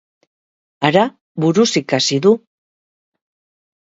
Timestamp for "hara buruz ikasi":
0.87-2.19